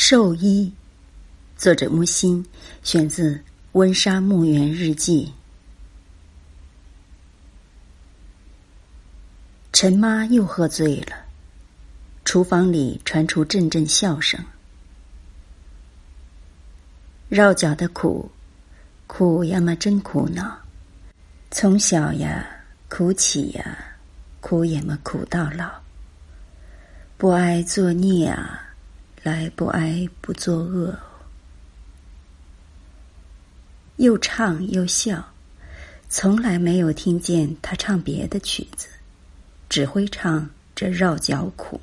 [0.00, 0.72] 寿衣，
[1.56, 2.46] 作者木心，
[2.84, 3.34] 选自
[3.72, 5.26] 《温莎墓园日记》。
[9.72, 11.16] 陈妈又喝醉了，
[12.24, 14.40] 厨房里传出阵阵笑声。
[17.28, 18.30] 绕脚的苦，
[19.08, 20.60] 苦呀嘛真苦恼，
[21.50, 22.46] 从小呀
[22.88, 23.76] 苦起呀，
[24.40, 25.68] 苦也嘛苦到老，
[27.16, 28.64] 不爱作孽啊。
[29.28, 30.98] 来不哀不作恶，
[33.96, 35.22] 又唱又笑，
[36.08, 38.88] 从来没有听见他唱别的曲子，
[39.68, 41.78] 只会唱这绕脚苦。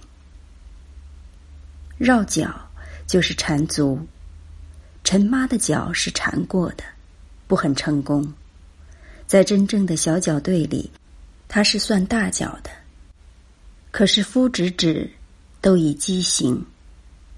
[1.99, 2.67] 绕脚
[3.05, 4.07] 就是缠足，
[5.03, 6.83] 陈妈的脚是缠过的，
[7.45, 8.33] 不很成功。
[9.27, 10.89] 在真正的小脚队里，
[11.47, 12.71] 他是算大脚的，
[13.91, 15.07] 可是夫指指
[15.61, 16.65] 都已畸形。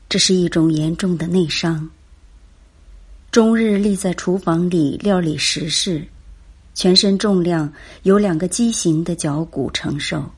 [0.09, 1.89] 这是一种严重的内伤。
[3.29, 6.07] 终日立在厨房里料理食事，
[6.73, 7.71] 全身重量
[8.03, 10.31] 由两个畸形的脚骨承受。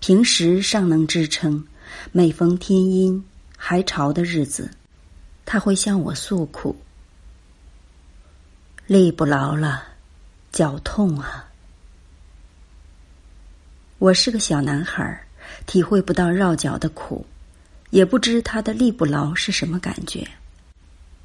[0.00, 1.66] 平时尚能支撑，
[2.12, 3.22] 每逢天阴
[3.56, 4.70] 还潮的日子，
[5.44, 6.74] 他会向我诉苦：
[8.86, 9.82] 力不牢了，
[10.50, 11.48] 脚痛啊！
[13.98, 15.26] 我是个小男孩，
[15.66, 17.26] 体会不到绕脚的苦。
[17.90, 20.26] 也不知他的力不牢是什么感觉。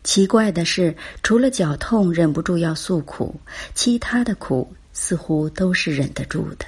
[0.04, 3.40] 奇怪的是，除了脚痛忍不住要诉苦，
[3.74, 6.66] 其他的苦似乎都是忍得住的。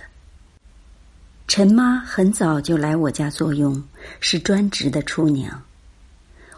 [1.47, 3.83] 陈妈很早就来我家做佣，
[4.19, 5.61] 是专职的厨娘。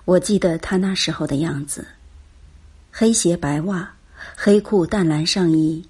[0.05, 1.85] 我记得她那时候的样子：
[2.91, 3.91] 黑鞋白袜，
[4.35, 5.83] 黑裤淡蓝上衣。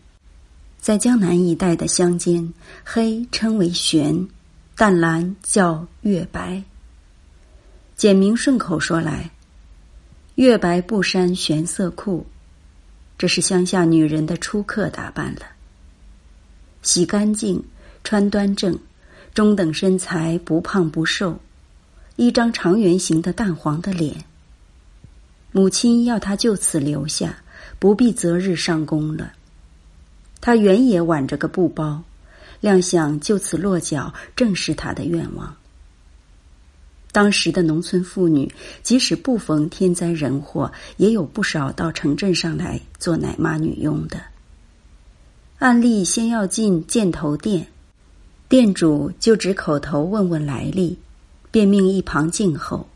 [0.80, 2.53] 在江南一带的乡间，
[2.84, 4.28] 黑称为玄，
[4.75, 6.64] 淡蓝叫月白。
[7.98, 9.31] 简明顺口说来，
[10.36, 12.23] 月白布衫玄色裤，
[13.17, 15.41] 这是乡下女人的出客打扮了。
[16.84, 17.63] 洗干净，
[18.03, 18.78] 穿端正，
[19.34, 21.40] 中等身材，不胖不瘦，
[22.18, 24.24] 一张长圆形的淡黄的脸。
[25.52, 27.35] 母亲要他就此留下，
[27.79, 29.34] 不必择日上工了。
[30.40, 32.03] 他原也挽着个布包，
[32.62, 35.58] 料想就此落脚，正是他的愿望。
[37.12, 38.51] 当时的农村妇女，
[38.84, 44.22] 即使不逢天灾人祸，也有不少到城镇上来做奶妈女佣的。
[45.59, 47.66] 案例先要进箭头店，
[48.47, 50.96] 店主就只口头问问来历，
[51.50, 52.88] 便命一旁静候。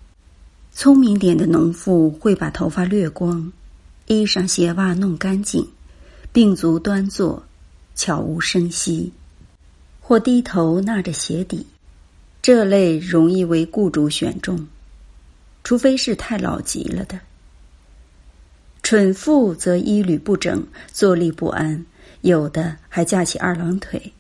[0.71, 3.51] 聪明点的农妇会把头发掠光，
[4.07, 5.67] 衣裳鞋袜弄干净，
[6.31, 7.43] 并足端坐，
[7.95, 9.11] 悄无声息，
[9.99, 11.65] 或低头纳着鞋底。
[12.41, 14.67] 这类容易为雇主选中，
[15.63, 17.19] 除非是太老急了的。
[18.81, 21.85] 蠢妇则衣履不整，坐立不安，
[22.21, 24.11] 有的还架起二郎腿，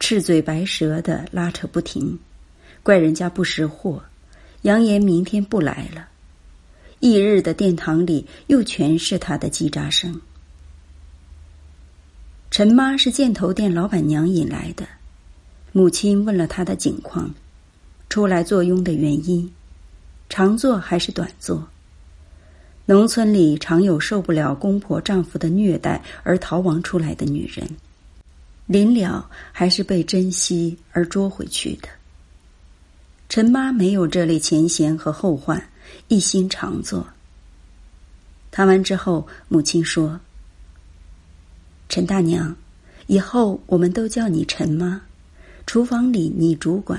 [0.00, 2.18] 赤嘴白舌的拉扯不停，
[2.82, 4.02] 怪人家不识货，
[4.62, 6.08] 扬言明天不来了。
[6.98, 10.20] 翌日的殿堂里又全是他的叽喳声。
[12.50, 14.84] 陈妈是箭头店老板娘引来的，
[15.70, 17.32] 母亲问了他的景况。
[18.08, 19.52] 出来坐拥的原因，
[20.28, 21.68] 长做还是短做？
[22.86, 27.68] 农村里常有受不了公婆丈夫的虐待而逃亡出来的女人，
[28.64, 31.88] 临了还是被珍惜而捉回去的。
[33.28, 35.62] 陈妈没有这类前嫌和后患，
[36.08, 37.06] 一心常做。
[38.50, 40.18] 谈完之后，母亲说
[41.90, 42.56] ：“陈大娘，
[43.06, 45.02] 以后我们都叫你陈妈，
[45.66, 46.98] 厨房里你主管。”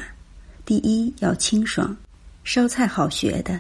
[0.70, 1.98] 第一要清爽，
[2.44, 3.60] 烧菜好学的，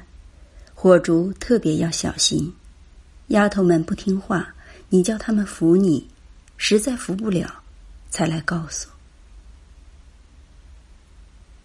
[0.75, 2.53] 火烛特别要小心。
[3.29, 4.53] 丫头们不听话，
[4.89, 6.07] 你叫他们扶你，
[6.55, 7.51] 实在扶不了，
[8.11, 8.87] 才来告诉。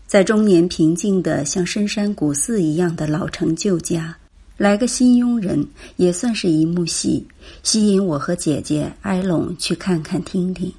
[0.07, 4.17] 在中年平静的像深山古寺一样的老城旧家，
[4.57, 7.23] 来个新佣人，也算是一幕戏，
[7.63, 10.73] 吸引我和姐姐埃隆去看看听听。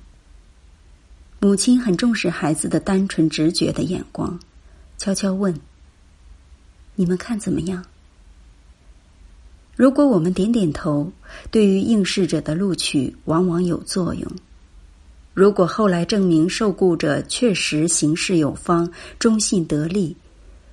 [1.39, 4.39] 母亲很重视孩子的单纯直觉的眼光。
[4.97, 5.53] 悄悄问
[6.95, 7.85] ：“你们看怎么样？
[9.75, 11.11] 如果我们点点头，
[11.51, 14.31] 对于应试者的录取往往有作用。
[15.33, 18.89] 如果后来证明受雇者确实行事有方、
[19.19, 20.15] 忠信得力，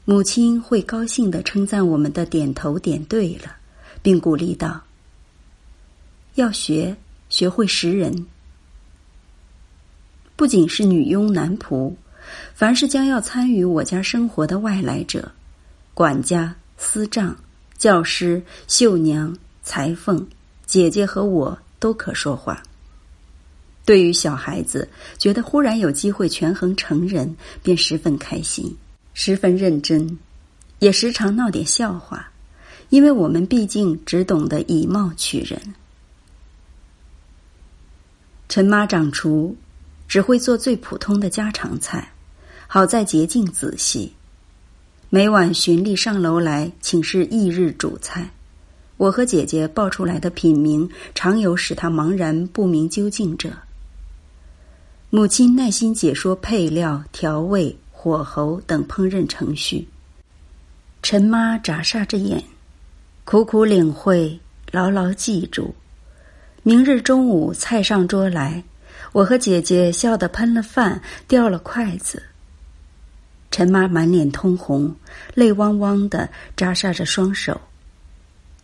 [0.05, 3.57] 母亲会高兴的称赞我们的点头点对了，
[4.03, 4.81] 并鼓励道
[6.37, 6.97] ：‘要学，
[7.29, 8.27] 学会识人。
[10.37, 11.93] 不仅是女佣、男仆。’”
[12.55, 15.31] 凡是将要参与我家生活的外来者，
[15.95, 17.37] 管家、司账、
[17.77, 20.27] 教师、绣娘、裁缝、
[20.67, 22.63] 姐姐和我都可说话。
[23.85, 24.89] 对于小孩子，
[25.19, 28.77] 觉得忽然有机会权衡成人，便十分开心，
[29.13, 30.19] 十分认真，
[30.79, 32.31] 也时常闹点笑话，
[32.91, 35.61] 因为我们毕竟只懂得以貌取人。
[38.49, 39.57] 陈妈掌厨，
[40.07, 42.13] 只会做最普通的家常菜，
[42.75, 44.11] 好在洁净仔细。
[45.11, 48.27] 每晚循例上楼来请示翌日主菜，
[48.97, 53.51] 我和姐姐报出来的品名，常有使她茫然不明究竟者。
[55.11, 59.87] 母亲耐心解说配料、调味、火候等烹饪程序。
[61.03, 62.43] 陈妈眨煞着眼，
[63.27, 64.41] 苦苦领会，
[64.71, 65.75] 牢牢记住。
[66.63, 68.65] 明日中午菜上桌来，
[69.13, 72.23] 我和姐姐笑得喷了饭，掉了筷子。
[73.53, 74.93] 陈妈满脸通红，
[75.35, 77.61] 泪汪汪的扎煞着双手。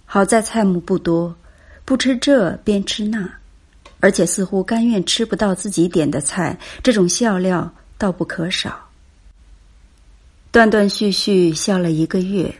[0.05, 1.37] 好在菜目不多，
[1.85, 3.31] 不吃这便吃那。
[4.01, 8.89] 而且似乎甘愿吃不到自己点的菜，这种笑料倒不可少。
[10.53, 12.55] 断断续续笑了一个月，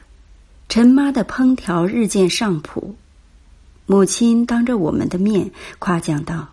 [0.69, 2.95] 陈妈的烹调日渐上谱。
[3.87, 6.49] 母亲当着我们的面夸奖道：“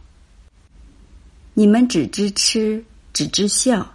[1.55, 3.94] 你们只知吃，只知笑，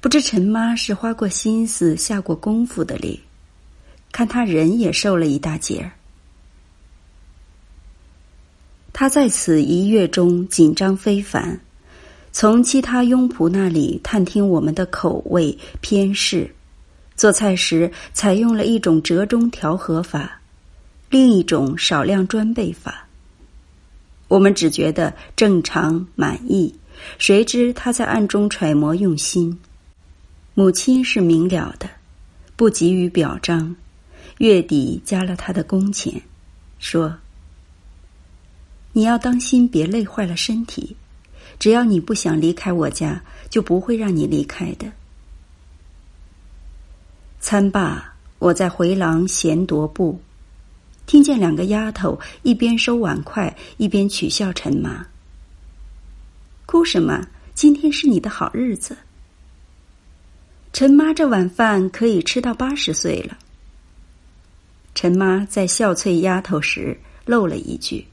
[0.00, 3.20] 不知陈妈是花过心思、下过功夫的哩。
[4.12, 5.92] 看她人也瘦了一大截儿。”
[8.90, 11.60] 他在此一月中紧张非凡，
[12.32, 16.50] 从其他佣仆那里探听我们的口味偏嗜，
[17.14, 20.40] 做菜时采用了一种折中调和法，
[21.10, 23.06] 另一种少量专备法。
[24.26, 26.74] 我们只觉得正常满意，
[27.18, 29.56] 谁知他在暗中揣摩用心。
[30.58, 31.88] 母亲是明了的，
[32.56, 33.76] 不急于表彰，
[34.38, 36.20] 月底加了他的工钱，
[36.80, 37.16] 说。
[38.92, 40.96] 你要当心，别累坏了身体。
[41.60, 44.90] 只要你不想离开我家，就不会让你离开的。
[47.38, 50.20] 餐罢，我在回廊闲踱步，
[51.06, 55.06] 听见两个丫头一边收碗筷，一边取笑陈妈
[56.66, 57.28] ：“哭什么？
[57.54, 58.96] 今天是你的好日子。”
[60.72, 63.36] 陈妈这碗饭可以吃到八十岁了。
[64.94, 68.06] 陈妈在笑翠丫头时漏了一句。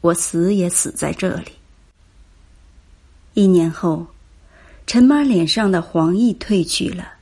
[0.00, 1.52] 我死也死在这里。
[3.34, 4.06] 一年后，
[4.86, 7.14] 陈妈脸上的黄意褪去了，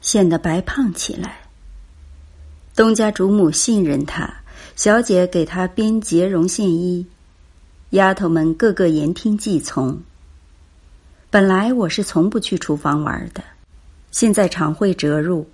[0.00, 1.40] 显得白胖起来。
[2.76, 4.32] 东家主母信任她，
[4.76, 7.06] 小姐给她编结绒线衣，
[7.90, 10.00] 丫头们个个言听计从。
[11.30, 13.44] 本来我是从不去厨房玩的，
[14.10, 15.46] 现在常会折入，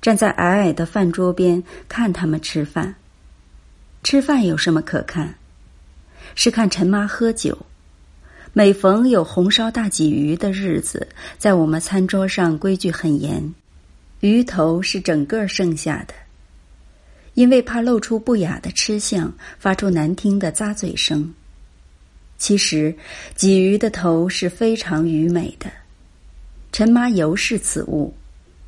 [0.00, 2.92] 站在矮矮的饭桌边看他们吃饭。
[4.02, 5.32] 吃饭有什么可看？
[6.34, 7.56] 是看陈妈喝酒，
[8.52, 11.06] 每逢有红烧大鲫鱼的日子，
[11.38, 13.54] 在我们餐桌上规矩很严，
[14.18, 16.14] 鱼头是整个剩下的，
[17.34, 21.32] 因为怕露出不雅的吃相，发出难听的咂嘴声。
[22.44, 22.94] 其实
[23.38, 25.64] 鲫鱼的头是非常愚美的，
[26.72, 28.12] 陈妈尤是此物，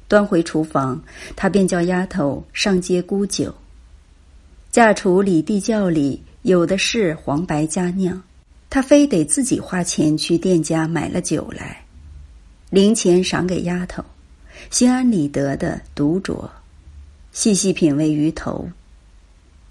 [0.08, 0.98] 端回厨房，
[1.36, 3.54] 她便叫丫头上街沽酒，
[4.70, 6.22] 嫁厨里地窖里。
[6.40, 8.22] 有的是黄白佳酿，
[8.70, 11.84] 他非得自己花钱去店家买了酒来，
[12.70, 14.02] 零钱赏给丫头，
[14.70, 16.48] 心安理得的独酌，
[17.30, 18.66] 细细品味鱼头，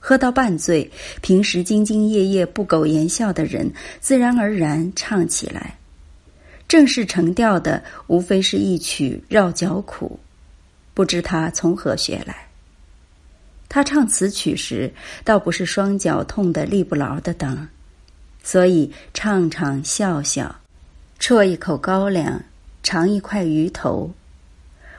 [0.08, 0.88] 喝到半醉，
[1.20, 5.80] 平时兢兢业业不苟言笑的人，自然而然唱起来，
[6.68, 10.20] 正式成调的，无非是一曲《绕脚苦》，
[10.94, 12.36] 不知他从何学来。
[13.68, 14.94] 他唱此曲时，
[15.24, 17.68] 倒不是双脚痛得力不牢的等，
[18.44, 20.56] 所以唱唱笑笑，
[21.20, 22.40] 啜一口高粱，
[22.84, 24.12] 尝一块鱼头。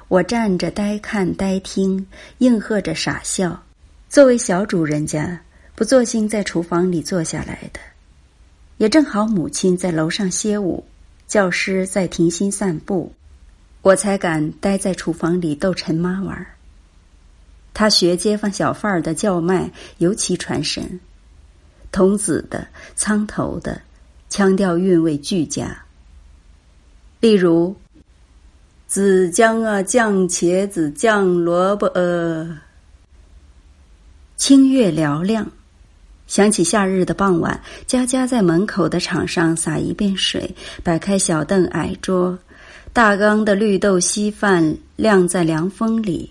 [0.09, 2.05] 我站着呆看呆听，
[2.39, 3.63] 应和着傻笑。
[4.09, 5.41] 作为小主人家，
[5.75, 7.81] 不作兴在厨房里坐下来的，
[8.79, 10.85] 也正好母亲在楼上歇舞，
[11.27, 13.13] 教师在庭心散步，
[13.83, 16.47] 我才敢待在厨房里逗陈妈玩儿。
[17.75, 20.99] 他学街坊小贩儿的叫卖尤其传神，
[21.93, 23.83] 童子的、苍头的，
[24.31, 25.77] 腔调韵味俱佳。
[27.21, 27.77] 例如，
[28.87, 32.57] 子姜啊，酱茄子，酱萝卜呃，
[34.37, 35.50] 清月嘹亮。
[36.26, 42.37] 想起夏日的傍晚，家家在门口的场上洒一遍水，摆开小凳矮桌，
[42.93, 46.31] 大缸的绿豆稀饭晾在凉风里。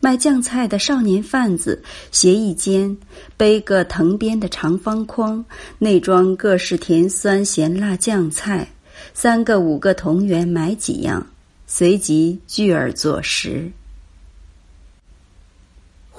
[0.00, 2.96] 卖酱菜的少年贩子斜一肩，
[3.36, 5.44] 背个藤编的长方筐，
[5.78, 8.66] 内装各式甜酸咸辣酱菜。
[9.12, 11.26] 三个五个同源买几样，
[11.66, 13.70] 随即聚而坐食。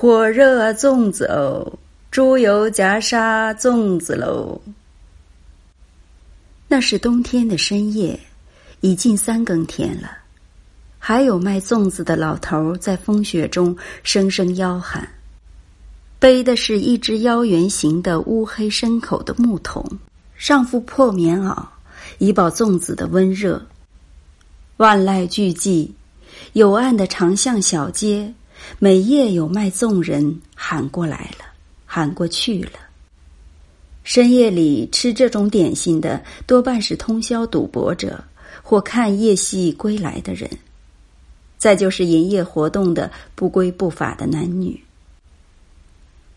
[0.02, 1.74] 火热粽子哦，
[2.10, 4.62] 猪油夹沙粽子喽。
[6.70, 8.18] 那是冬天的深夜，
[8.80, 10.10] 已近三更天了。
[11.00, 15.06] 还有卖粽子的老头在风雪中声声吆喊，
[16.18, 19.86] 背的是一只腰圆形的乌黑深口的木桶，
[20.38, 21.62] 上覆破棉袄，
[22.20, 23.62] 以保粽子的温热。
[24.78, 25.92] 万籁俱寂，
[26.54, 28.34] 有暗的长巷小街，
[28.78, 31.46] 每夜有卖粽人喊过来了，
[31.86, 32.72] 喊过去了。
[34.04, 38.24] 深夜里吃这种点心的，多半是通宵赌博者
[38.64, 40.50] 或看夜戏归来的人。
[41.58, 44.82] 再就是营业活动的不规不法的男女。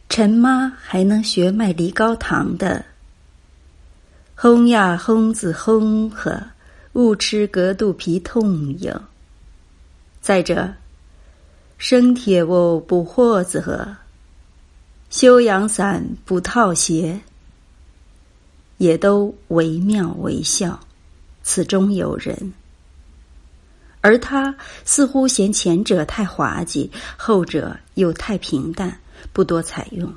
[0.08, 2.84] 陈妈还能学卖梨膏糖的，
[4.34, 6.42] 轰呀轰子轰呵，
[6.94, 9.00] 误吃隔肚皮痛哟。
[10.20, 10.74] 再者，
[11.84, 13.96] 生铁喔补货子呵，
[15.10, 17.20] 修阳伞补套鞋，
[18.76, 20.78] 也都惟妙惟肖，
[21.42, 22.54] 此中有人。
[24.00, 29.00] 而他似乎嫌前者太滑稽，后者又太平淡，
[29.32, 30.14] 不多采用。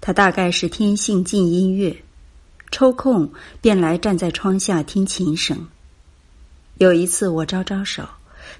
[0.00, 2.04] 他大概是天性近音乐，
[2.70, 3.28] 抽空
[3.60, 5.66] 便来站在窗下听琴声。
[6.76, 8.08] 有一次我招招手，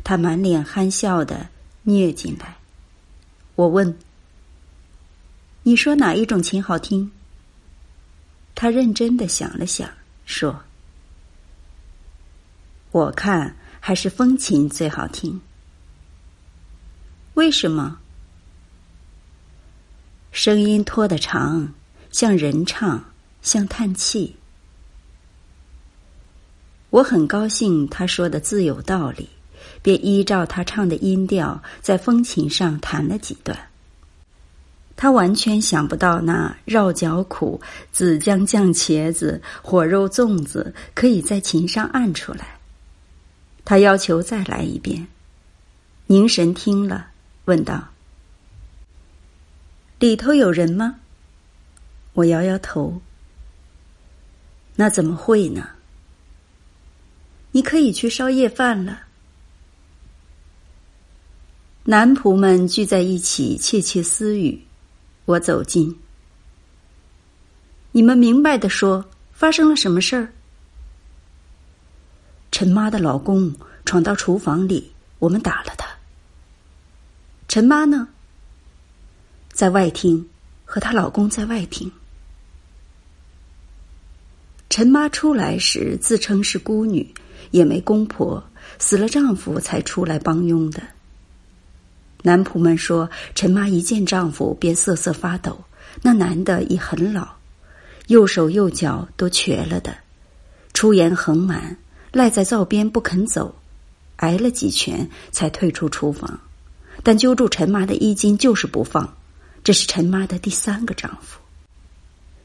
[0.03, 1.49] 他满脸憨笑的
[1.89, 2.57] 蹑进来。
[3.55, 3.99] 我问
[5.65, 7.11] ：“你说哪一种琴好听？”
[8.55, 9.91] 他认真的想了想，
[10.25, 10.63] 说
[12.93, 15.41] ：“我看。”还是风琴最好听。
[17.35, 18.01] 为什么？
[20.31, 21.73] 声音拖得长，
[22.11, 23.03] 像人唱，
[23.41, 24.37] 像叹气。
[26.91, 29.31] 我很高兴他说的自有道理，
[29.83, 33.59] 便依照他唱的音调，在风琴上弹了几段。
[34.97, 37.61] 他完全想不到那绕脚苦、
[37.93, 42.59] 紫姜酱茄子、火肉粽子可以在琴上按出来。
[43.65, 45.07] 他要求再来一遍，
[46.07, 47.09] 凝神听了，
[47.45, 47.89] 问道
[50.01, 50.97] ：“里头有人吗？”
[52.15, 53.01] 我摇摇头。
[54.75, 55.69] 那怎么会呢？
[57.53, 59.03] 你可以去烧夜饭了。
[61.91, 64.63] 男仆们聚在一起窃窃私语。
[65.25, 65.99] 我走近，
[67.93, 69.03] 你们明白的说，
[69.33, 70.31] 发生了什么事儿？
[72.53, 73.55] 陈妈的老公
[73.87, 75.89] 闯到厨房里，我们打了他。
[77.49, 78.07] 陈妈呢？
[79.51, 80.29] 在外厅，
[80.67, 81.91] 和她老公在外厅。
[84.69, 87.15] 陈妈出来时自称是孤女，
[87.51, 88.45] 也没公婆，
[88.79, 90.83] 死了丈夫才出来帮佣的。
[92.23, 95.59] 男仆们说，陈妈一见丈夫便瑟瑟发抖，
[96.03, 97.29] 那男的已很老，
[98.09, 99.97] 右手右脚都瘸了的，
[100.73, 101.77] 出言横蛮。
[102.11, 103.55] 赖在灶边不肯走，
[104.17, 106.41] 挨了几拳才退出厨房，
[107.03, 109.15] 但揪住陈妈的衣襟就是不放。
[109.63, 111.39] 这是陈妈的第三个丈夫，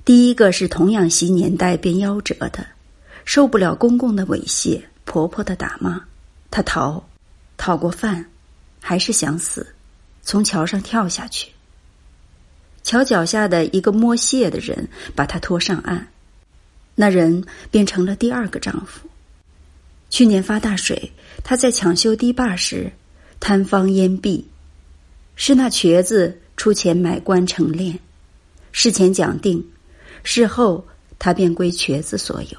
[0.04, 2.66] 第一个是童养媳年代便夭折的，
[3.24, 6.02] 受不了公公的猥亵、婆婆的打骂，
[6.52, 7.02] 他逃，
[7.56, 8.26] 讨过饭，
[8.86, 9.66] 还是想死，
[10.22, 11.50] 从桥上跳下去。
[12.84, 16.06] 桥脚下的一个摸蟹的人把他拖上岸，
[16.94, 19.08] 那人变成了第二个丈夫。
[20.10, 21.14] 去年发大水，
[21.46, 22.92] 他在抢修堤坝时，
[23.40, 24.44] 坍方淹毙，
[25.38, 27.98] 是那瘸子出钱买棺成殓，
[28.74, 29.66] 事前讲定，
[30.24, 30.86] 事后
[31.18, 32.58] 他便归瘸子所有，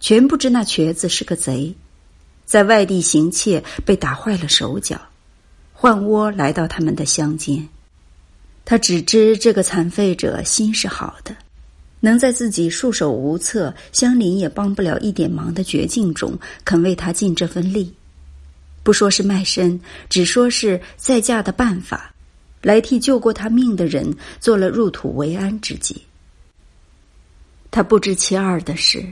[0.00, 1.72] 全不知那瘸子是个贼，
[2.44, 5.00] 在外地行窃被打坏了手脚，
[5.80, 7.68] 换窝来到他们的乡间，
[8.64, 11.32] 他只知这个残废者心是好的。
[12.00, 17.94] 能在自己束手无策、乡邻也帮不了一点忙的绝境中，肯为他尽这份力，
[18.82, 22.12] 不说是卖身，只说是再嫁的办法，
[22.60, 26.02] 来替救过他命的人做了入土为安之计。
[27.70, 29.06] 他不知其二的是，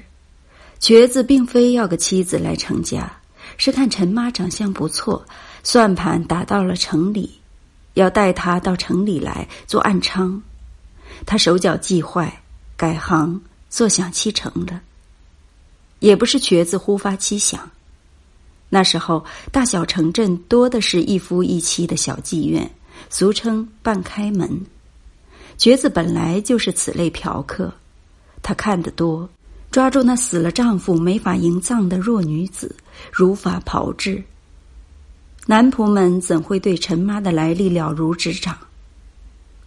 [0.80, 3.20] 瘸子并非要个妻子来成家，
[3.56, 5.24] 是看陈妈长相不错，
[5.68, 7.40] 算盘打到了城里，
[7.94, 10.40] 要带他到城里来做暗娼。
[11.26, 12.40] 他手脚既坏。
[12.76, 14.78] 改行坐享其成的，
[15.98, 17.70] 也不是瘸子忽发奇想。
[18.68, 22.70] 那时候，大小城镇多的是一夫一妻的小妓院，
[23.08, 24.60] 俗称半开门。
[25.56, 27.72] 瘸子本来就是此类嫖客，
[28.42, 29.26] 他看得多，
[29.70, 32.76] 抓住那死了丈夫没法营葬的弱女子，
[33.10, 34.22] 如法炮制。
[35.48, 38.58] 男仆们怎会对陈妈的来历了如指掌？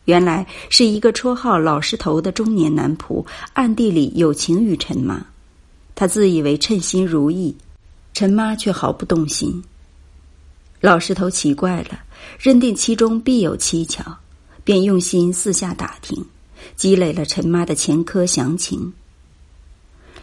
[0.04, 5.26] 原来是一个绰号“老石头”的中年男仆，暗地里有情于陈妈，
[5.96, 7.56] 他自以为称心如意。
[8.14, 9.64] 陈妈却毫不动心。
[10.82, 12.00] 老石头奇怪了，
[12.38, 14.04] 认定其中必有蹊跷，
[14.66, 16.26] 便用心四下打听，
[16.76, 18.92] 积累了陈妈的前科详情。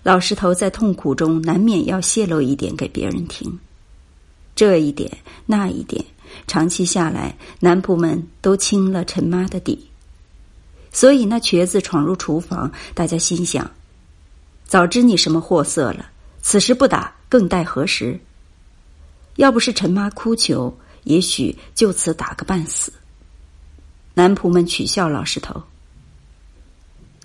[0.03, 3.59] 老石头在痛苦中难免要泄露一点给别人听，
[4.57, 5.09] 这一点
[5.47, 6.05] 那一点，
[6.49, 9.89] 长期下来，男仆们都清了陈妈的底。
[10.91, 13.71] 所以那瘸子闯入厨房，大家心想：
[14.65, 16.11] 早知你什么货色了，
[16.43, 17.15] 此时不打。
[17.29, 18.19] 更待何时？
[19.35, 20.73] 要不是陈妈哭求，
[21.03, 22.93] 也许就此打个半死。
[24.15, 25.61] 男仆们取笑老石头：“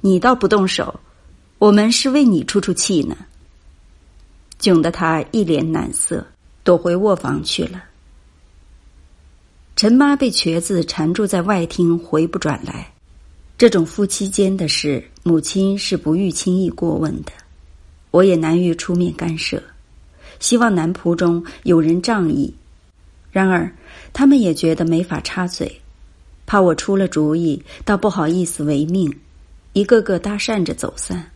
[0.01, 0.99] 你倒不动手，
[1.59, 3.15] 我们是为你出出气呢。”
[4.59, 6.25] 窘得他一脸难色，
[6.63, 7.83] 躲回卧房去了。
[9.75, 12.91] 陈妈被瘸子缠住在外厅，回不转来。
[13.57, 17.31] 这种夫妻间的事，母亲是不欲轻易过问的，
[18.11, 19.61] 我也难于出面干涉。
[20.39, 22.53] 希望男仆中有人仗义，
[23.31, 23.71] 然而
[24.11, 25.79] 他们也觉得没法插嘴，
[26.47, 29.15] 怕我出了主意，倒不好意思违命，
[29.73, 31.31] 一个个搭讪着走散。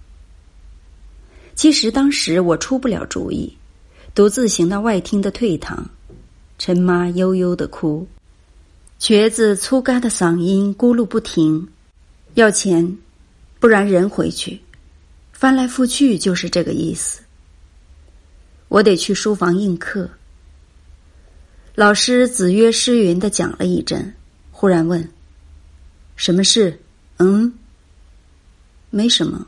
[1.54, 3.56] 其实当时我出不了主意，
[4.16, 5.90] 独自行到外厅的退堂，
[6.58, 8.08] 陈妈悠悠的哭，
[8.98, 11.68] 瘸子粗嘎的嗓音咕噜不停，
[12.36, 12.98] 要钱，
[13.60, 14.62] 不然人回去，
[15.34, 17.20] 翻来覆去就是这个意思。
[18.70, 20.10] 我得去书房应课。
[21.76, 24.14] 老师子曰诗云的讲了一阵，
[24.50, 25.06] 忽然问
[26.16, 26.80] ：“什么事
[27.20, 27.54] ？”“嗯，
[28.92, 29.46] 没什么。”“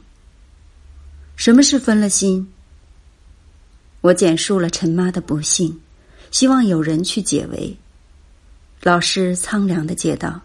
[1.38, 2.46] 什么事分了心？”
[4.02, 5.82] 我简述了陈妈的不幸，
[6.32, 7.76] 希望有人去解围。
[8.82, 10.42] 老师苍凉的接道：“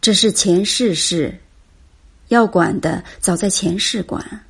[0.00, 1.38] 这是前世事，
[2.28, 4.44] 要管的早在前世管。”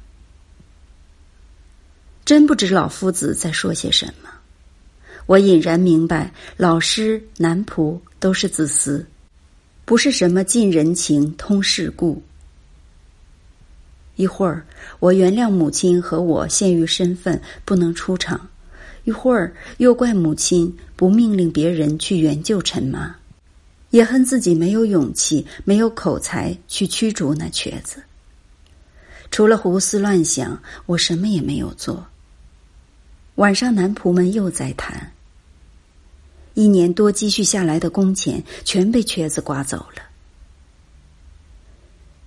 [2.24, 4.30] 真不知老夫子在说些什么。
[5.26, 9.04] 我隐然明白，老师、男仆都是自私，
[9.84, 12.22] 不是什么尽人情、通世故。
[14.16, 14.66] 一会儿，
[14.99, 18.38] 我原谅母亲和我限于身份不能出场；
[19.05, 23.16] 一会儿，又怪母亲不命令别人去援救陈妈，
[23.90, 28.03] 也恨自己没有勇气、没有口才去驱逐那瘸子。
[29.31, 32.07] 除了胡思乱想，我什么也没有做。
[33.37, 35.12] 晚上，男仆们又在谈。
[36.55, 40.03] 一年多积蓄下来的工钱全被瘸子刮走了。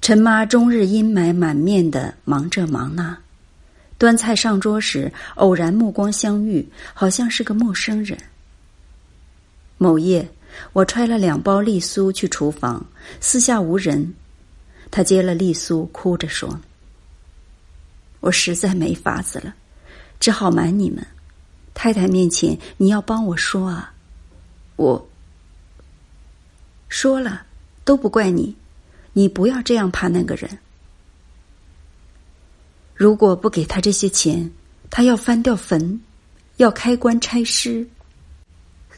[0.04, 3.18] 陈妈终日阴霾满面的忙这忙那，
[3.98, 8.20] 端菜上桌时偶然目光相遇，好像是个陌生人。
[9.78, 10.30] 某夜，
[10.74, 12.86] 我揣了两包栗酥去厨房，
[13.22, 14.14] 四下无人，
[14.92, 16.60] 他接了栗酥，哭着说
[18.20, 19.56] ：“我实在没法子了。”
[20.20, 21.08] 只好瞒你们，
[21.74, 23.94] 太太面前你要帮我说啊！
[24.76, 25.10] 我
[26.90, 27.44] 说了
[27.86, 28.54] 都不怪你，
[29.14, 30.60] 你不要这样怕那个人。
[32.94, 34.52] 如果不给他这些钱，
[34.90, 36.00] 他要翻掉坟，
[36.58, 37.88] 要开棺拆尸，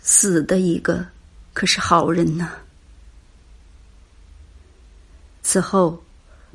[0.01, 1.05] 死的一个
[1.53, 2.51] 可是好人呐。
[5.41, 6.03] 此后，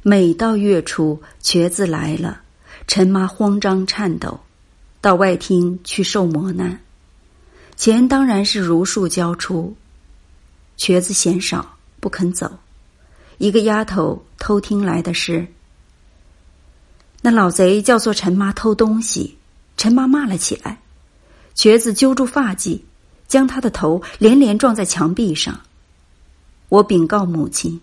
[0.03, 2.43] 每到月初，瘸子来了，
[2.87, 4.41] 陈妈慌张颤抖。
[5.03, 6.79] 到外厅去受磨难，
[7.75, 9.75] 钱当然是如数交出。
[10.77, 12.59] 瘸子嫌少不肯走，
[13.41, 15.47] 一个丫头偷听来的是：
[17.23, 19.39] 那老贼叫做陈妈偷东西，
[19.79, 20.79] 陈妈骂了起来。
[21.55, 22.83] 瘸子揪住发髻，
[23.27, 25.59] 将他的头连连撞在墙壁上。
[26.69, 27.81] 我禀告母亲，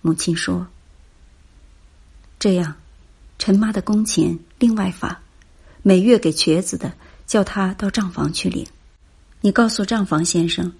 [0.00, 0.66] 母亲说
[2.40, 2.74] ：“这样，
[3.38, 5.20] 陈妈的工钱另外发。”
[5.84, 6.90] 每月给瘸子的，
[7.26, 8.66] 叫他到账房去领。
[9.42, 10.72] 你告诉账房先生，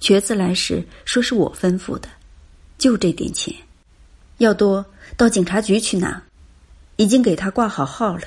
[0.00, 2.08] 瘸子来时说是我吩咐的，
[2.80, 3.54] 就这点钱，
[4.38, 6.22] 要多到警察局去拿，
[6.96, 8.22] 已经给他挂好号了。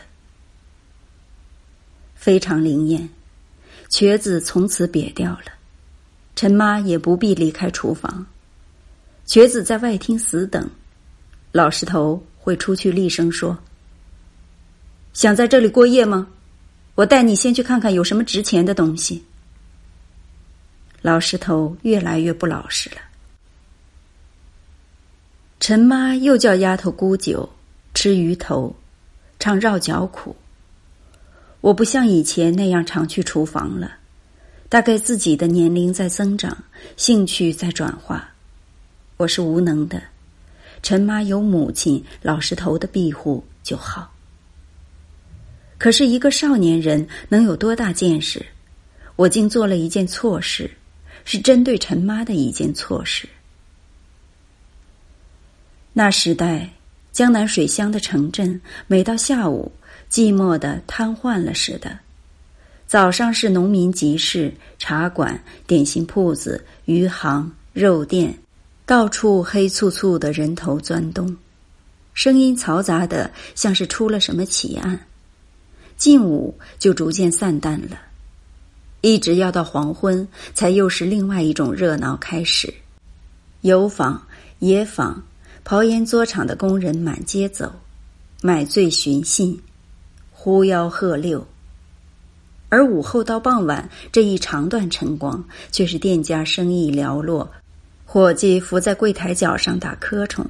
[2.14, 3.10] 非常灵验，
[3.90, 5.46] 瘸子从此瘪掉了，
[6.36, 8.28] 陈妈也不必离开厨房，
[9.26, 10.70] 瘸子在外厅死等，
[11.52, 13.58] 老石头会出去厉声说。
[15.14, 16.28] 想在这里过夜吗？
[16.94, 19.24] 我带你先去看看有什么值钱的东西。
[21.02, 22.98] 老石头越来越不老实了。
[25.66, 27.50] 陈妈又叫丫头沽酒，
[27.94, 28.76] 吃鱼头，
[29.40, 30.36] 唱绕脚苦。
[31.62, 33.94] 我不像以前那样常去厨房了，
[34.68, 36.58] 大概自己的年龄在增长，
[36.98, 38.30] 兴趣在转化，
[39.16, 40.04] 我是无能的。
[40.82, 44.14] 陈妈有母亲老石头的庇护就好。
[45.78, 48.46] 可是，一个少年人能有多大见识？
[49.16, 50.70] 我竟做了一件错事，
[51.24, 53.30] 是针对陈妈的一件错事。
[55.96, 56.68] 那时代，
[57.12, 59.72] 江南水乡的城镇，每到下午，
[60.10, 62.00] 寂寞的瘫痪了似的。
[62.88, 68.36] 早上是农民集市、茶馆、点心铺子、鱼行、肉店，
[68.88, 71.38] 到处黑簇簇的人头钻动，
[72.16, 75.00] 声音嘈杂的，像是出了什么奇案。
[75.96, 78.00] 近午就逐渐散淡了，
[79.02, 82.74] 一直要到黄昏，才又是另外一种热闹开始。
[83.62, 84.22] 油坊、
[84.58, 85.24] 野坊、
[85.66, 87.74] 刨烟作厂的工人满街走，
[88.42, 89.58] 买醉寻衅，
[90.32, 91.46] 呼吆喝六。
[92.70, 97.50] 而午后到傍晚这一长段晨光，却是店家生意寥落，
[98.06, 100.46] 伙计伏在柜台角上打瞌虫，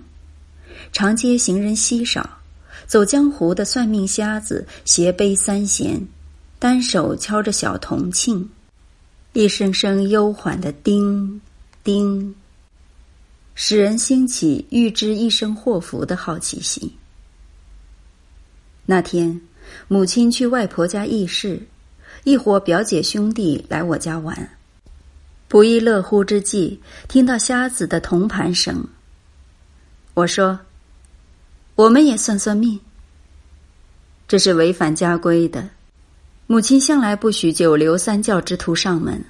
[0.92, 2.40] 长街行人稀少。
[2.86, 6.06] 走江湖的算命瞎子斜背三弦，
[6.60, 8.46] 单手敲着小铜磬，
[9.34, 11.40] 一声声悠缓的叮
[11.84, 12.34] 叮，
[13.56, 16.92] 使人兴起预知一生祸福的好奇心。
[18.86, 19.40] 那天，
[19.88, 21.62] 母亲去外婆家议事，
[22.24, 24.58] 一伙表姐兄弟来我家玩，
[25.48, 28.86] 不亦乐乎之际，听到瞎子的铜盘声，
[30.14, 30.60] 我说。
[31.76, 32.80] 我们也算算命，
[34.28, 35.68] 这是违反家规的。
[36.46, 39.26] 母亲向来不许九流三教之徒上门，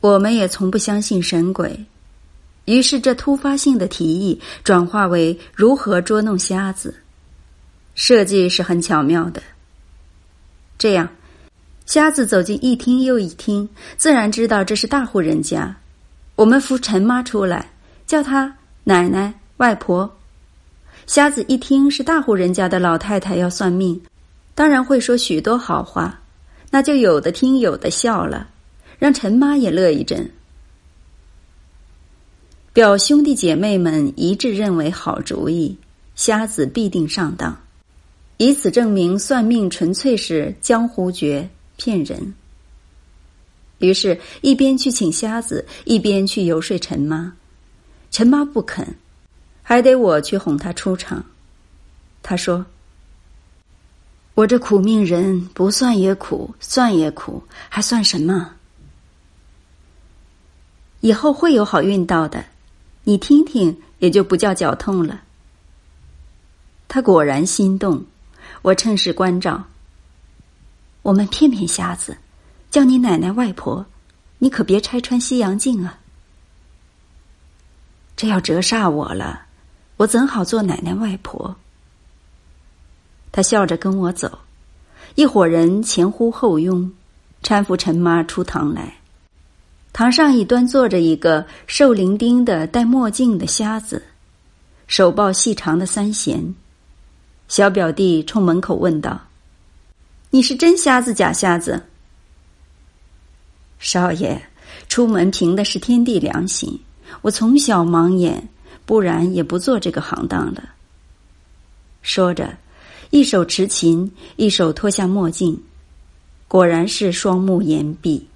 [0.00, 1.84] 我们也从不相信神鬼。
[2.66, 6.94] 于是，这突发性的提议转化为如何捉弄瞎子，
[7.94, 9.42] 设计是很巧妙的。
[10.78, 11.08] 这样，
[11.86, 15.74] 瞎子走进一厅又一厅，自然知道这是大户人家。
[16.34, 17.70] 我们扶陈妈出来，
[18.06, 20.12] 叫她奶奶、外婆。
[21.06, 23.98] 瞎子一听是大户人家的老太太要算命，
[24.56, 26.20] 当然会说许多好话，
[26.68, 28.48] 那就有的听有的笑了，
[28.98, 30.28] 让陈妈也乐一阵。
[32.76, 35.78] 表兄弟姐妹们一致认为好主意，
[36.14, 37.58] 瞎子必定上当，
[38.36, 42.34] 以此证明算命纯粹是江湖绝骗人。
[43.78, 47.32] 于是，一边去请瞎子，一边去游说陈妈，
[48.10, 48.86] 陈妈不肯。
[49.62, 51.24] 还得我去哄她出场。
[52.22, 52.66] 他说
[54.36, 58.50] ：“我这苦命人不算也苦，算也苦，还算什么？
[61.00, 62.44] 以后会有好运到的，
[63.06, 65.22] 你听听，也就不叫脚痛了。”
[66.88, 68.04] 他果然心动，
[68.62, 69.62] 我趁势关照
[71.02, 72.16] ：“我们骗骗瞎子，
[72.68, 73.86] 叫你奶奶外婆，
[74.38, 76.00] 你可别拆穿西洋镜啊！
[78.16, 79.44] 这要折煞我了。”
[79.98, 81.56] 我怎好做奶奶外婆？
[83.32, 84.40] 他笑着跟我走，
[85.14, 86.92] 一伙人前呼后拥，
[87.42, 88.96] 搀扶陈妈出堂来。
[89.96, 94.02] 堂上一端坐着一个瘦伶仃的戴墨镜的瞎子，
[94.86, 96.54] 手抱细长的三弦。
[97.48, 99.18] 小表弟冲门口问道
[100.28, 101.82] ：“你是真瞎子假瞎子？”
[103.80, 104.38] 少爷，
[104.86, 106.78] 出门凭的是天地良心，
[107.22, 108.46] 我从小盲眼。
[108.84, 110.62] 不然也不做这个行当了。
[112.02, 112.54] 说着，
[113.08, 115.58] 一手持琴，一手脱下墨镜，
[116.46, 118.28] 果然是双目严闭，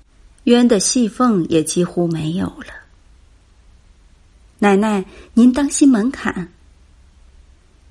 [0.45, 2.73] 冤的细缝也几乎没有了。
[4.59, 6.49] 奶奶，您当心门槛。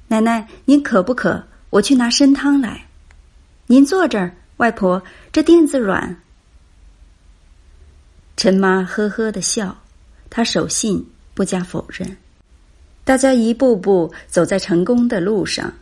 [0.07, 1.43] 奶奶，您渴不渴？
[1.69, 2.87] 我去拿参汤来。
[3.67, 6.21] 您坐这儿，外婆，这垫子软。
[8.35, 9.77] 陈妈呵呵的笑，
[10.29, 12.17] 她守信，不加否认。
[13.03, 15.73] 大家一步步走在成功的路上，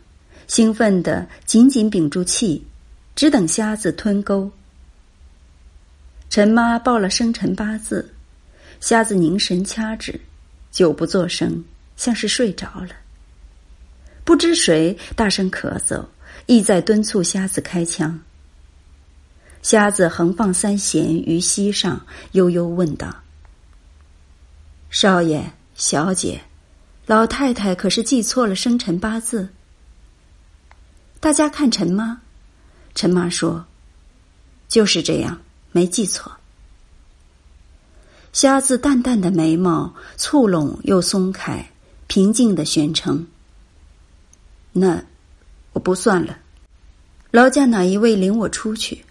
[0.46, 2.66] 兴奋的紧紧屏住气，
[3.14, 4.50] 只等瞎子吞钩。
[6.30, 8.14] 陈妈报了生辰八字，
[8.80, 10.20] 瞎子凝神掐指，
[10.70, 11.64] 久不作声，
[11.96, 12.90] 像是睡着了。
[14.24, 16.04] 不知谁大声咳嗽，
[16.44, 18.20] 意在敦促瞎子开枪。
[19.62, 23.22] 瞎子横放三弦于膝上，悠悠问道
[24.90, 25.42] ：“少爷，
[25.74, 26.42] 小姐。”
[27.06, 29.48] 老太太可是记错了生辰八字。
[31.20, 32.20] 大家看陈妈，
[32.94, 33.64] 陈妈说
[34.68, 35.40] ：“就是这样，
[35.72, 36.32] 没记错。
[38.32, 41.70] 瞎子淡淡的眉毛蹙拢又松开，
[42.06, 43.26] 平静的宣称
[44.72, 45.02] ：“那
[45.72, 46.38] 我不算了。
[47.30, 49.04] 劳驾哪一位领我出去？”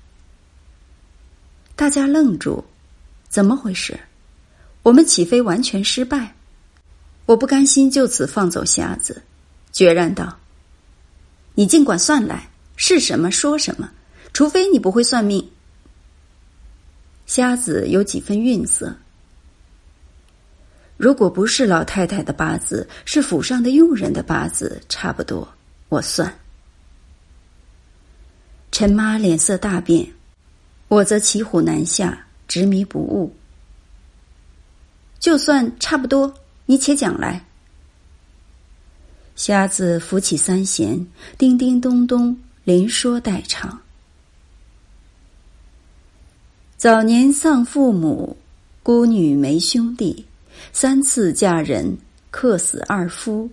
[1.75, 2.63] 大家愣住，
[3.27, 3.99] 怎么回事？
[4.83, 6.35] 我们起飞完全失败。
[7.25, 9.21] 我不甘心就此放走瞎子，
[9.73, 10.37] 决然道
[11.55, 13.91] ：“你尽管算来，是什么说什么，
[14.31, 15.51] 除非你不会算命。”
[17.27, 18.95] 瞎子有几分愠色。
[20.95, 25.47] 如果不是老太太的八字，是府上的佣人的八字，差不多，
[25.89, 26.33] 我算。
[28.71, 30.07] 陈妈脸色大变，
[30.87, 33.31] 我则骑虎难下，执迷不悟。
[35.19, 36.33] 就算差不多。
[36.65, 37.45] 你且讲来。
[39.35, 41.05] 瞎子扶起三弦，
[41.37, 43.79] 叮叮咚咚，连说带唱。
[46.77, 48.37] 早年丧父母，
[48.83, 50.23] 孤女没兄弟，
[50.71, 51.97] 三次嫁人，
[52.29, 53.49] 客死二夫。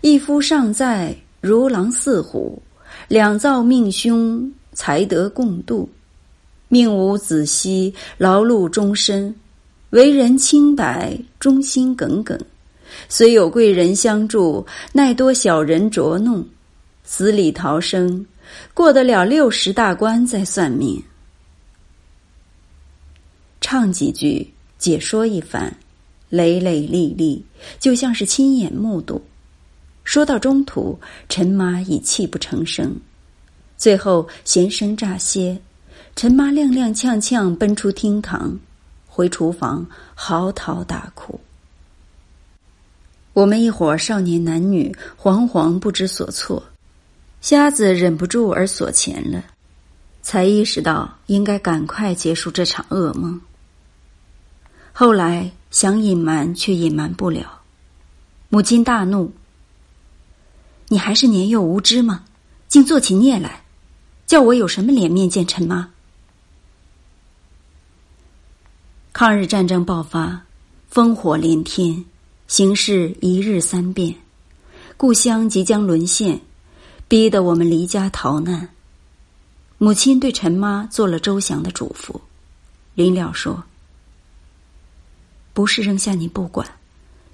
[0.00, 2.56] 一夫尚在，如狼似虎；
[3.08, 5.90] 两造命凶，才得共度。
[6.68, 9.34] 命无子息，劳碌终身。
[9.90, 12.38] 为人清白，忠心耿耿，
[13.08, 16.46] 虽有贵人相助，奈多小人捉弄，
[17.02, 18.24] 死里逃生，
[18.72, 21.02] 过得了六十大关再算命。
[23.72, 25.74] 唱几句，解说一番，
[26.28, 27.42] 累累历历，
[27.80, 29.18] 就像是亲眼目睹。
[30.04, 32.94] 说到中途，陈妈已泣不成声，
[33.78, 35.58] 最后弦声乍歇，
[36.14, 38.54] 陈妈踉踉跄跄奔出厅堂。
[39.06, 41.40] 回厨房嚎啕大哭。
[43.32, 46.62] 我们一伙少年男女惶惶不知所措，
[47.40, 49.42] 瞎子忍不住而锁钱了，
[50.20, 53.40] 才意识到应该赶快结束这场噩梦。
[54.92, 57.60] 后来想隐瞒却隐瞒不了，
[58.50, 59.32] 母亲大怒
[60.88, 62.24] ：“你还是年幼无知吗？
[62.68, 63.64] 竟做起孽来，
[64.26, 65.90] 叫我有什么脸面见陈妈？”
[69.14, 70.42] 抗日战争爆发，
[70.92, 72.04] 烽火连天，
[72.46, 74.14] 形势一日三变，
[74.96, 76.40] 故乡即将沦陷，
[77.08, 78.68] 逼得我们离家逃难。
[79.78, 82.20] 母亲对陈妈做了周详的嘱咐，
[82.94, 83.62] 临了说
[85.52, 86.66] ：“不是扔下你不管，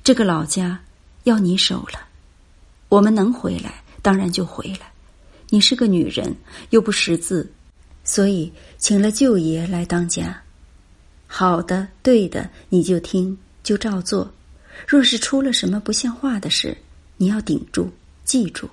[0.03, 0.81] 这个老家
[1.25, 2.01] 要你守了。
[2.89, 4.91] 我们能回来，当然就回来。
[5.51, 6.35] 你是个女人，
[6.71, 7.51] 又不识字，
[8.05, 10.43] 所以请了舅爷来当家。”
[11.31, 14.33] 好的，对的，你就听，就照做。
[14.87, 16.77] 若是出了什么不像话的事，
[17.17, 17.93] 你要顶住，
[18.25, 18.69] 记住。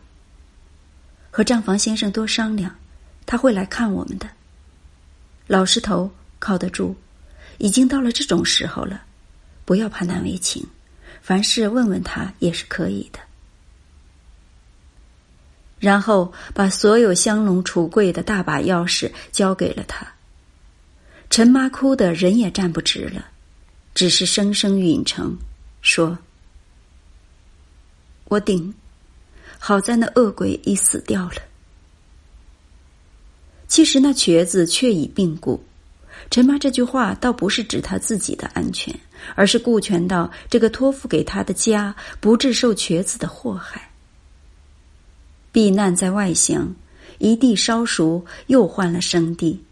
[1.29, 2.73] 和账房先生多商量，
[3.25, 4.29] 他会来看我们的。
[5.47, 6.95] 老实头靠得住，
[7.57, 9.03] 已经到了这种时候了，
[9.65, 10.65] 不要怕难为情，
[11.21, 13.19] 凡事问问他也是可以的。
[15.79, 20.07] 然后把所有香笼橱柜的大把钥匙交给了他。
[21.29, 23.25] 陈妈哭得人也站不直了，
[23.93, 25.37] 只是声声允承，
[25.81, 26.17] 说
[28.29, 28.73] ：“我顶。”
[29.57, 31.41] 好在那恶鬼已死掉了。
[33.67, 35.63] 其实那瘸子却已病故。
[36.29, 38.93] 陈妈这句话倒不是指他自己的安全，
[39.35, 43.89] 而是顾全到这个托付给他的家不致受瘸子的祸害。
[45.51, 46.73] 避难在外乡，
[47.19, 49.63] 一地烧熟，又换了生地。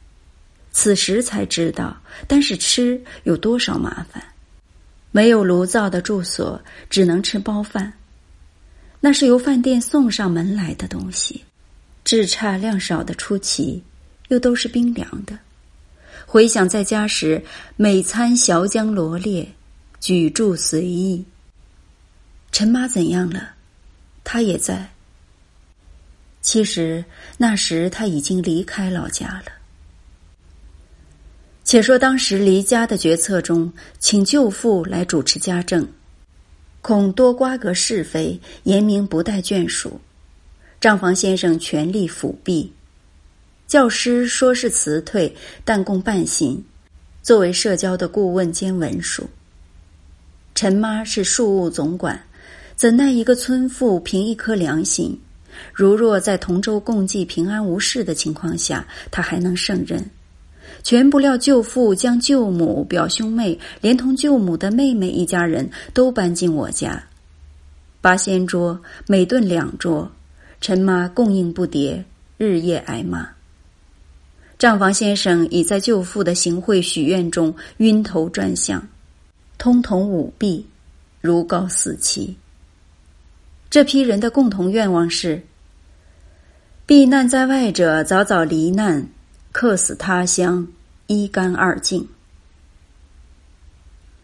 [0.71, 1.95] 此时才知道，
[2.27, 4.23] 但是吃有多少麻烦。
[5.11, 7.93] 没有炉灶的住所，只能吃包饭。
[8.99, 11.43] 那是由饭店送上门来的东西，
[12.03, 13.83] 质差量少的出奇，
[14.29, 15.37] 又都是冰凉的。
[16.25, 17.43] 回想在家时，
[17.75, 19.47] 每餐小浆罗列，
[19.99, 21.23] 举箸随意。
[22.51, 23.51] 陈妈怎样了？
[24.23, 24.89] 她也在。
[26.41, 27.03] 其实
[27.37, 29.51] 那时他已经离开老家了。
[31.63, 35.87] 且说当时离家的决策中，请舅父来主持家政，
[36.81, 39.99] 恐多瓜葛是非，严明不待眷属。
[40.81, 42.73] 账房先生全力辅弼，
[43.73, 46.63] 教师说是辞退，但供半薪，
[47.23, 49.27] 作为社交的顾问兼文书。
[50.53, 52.21] 陈妈是庶务总管，
[52.75, 55.19] 怎奈一个村妇凭一颗良心，
[55.73, 60.07] 如若在同舟共济平安无事的情况下，她还能胜任。
[60.83, 67.03] 全不料舅父将舅母、表兄妹，连同舅母的妹妹一家人都搬进我家。
[68.01, 70.11] 八仙桌，每顿两桌，
[70.61, 72.03] 陈妈供应不迭，
[72.37, 73.27] 日夜挨骂。
[74.63, 78.81] 账房先生已在舅父的行贿许愿中晕头转向，
[79.57, 80.65] 通同舞弊，
[81.19, 82.33] 如胶似漆。
[83.69, 85.43] 这批人的共同愿望是：
[86.85, 89.05] 避难在外者早早离难，
[89.51, 90.65] 客死他乡，
[91.07, 92.07] 一干二净。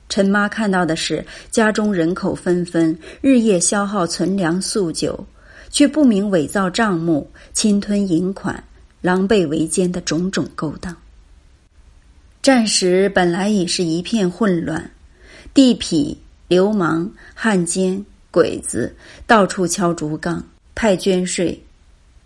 [0.08, 5.28] 陈妈看到的是家中人口纷纷，日夜消耗存粮素酒，
[5.70, 8.64] 却不明伪造账目、侵吞银款、
[9.02, 10.96] 狼狈为奸的种种勾当。
[12.42, 14.90] 战时本来已是一片混乱，
[15.54, 16.16] 地痞、
[16.48, 18.96] 流氓、汉奸、鬼子
[19.28, 21.62] 到处敲竹杠、派捐税，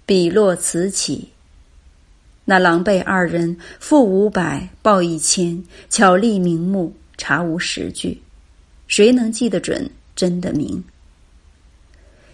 [0.05, 1.29] 笔落此起。
[2.45, 6.93] 那狼狈二人付五百，报一千，巧立名目。
[7.15, 8.21] 查无实据，
[8.88, 10.83] 谁能记得准真的名？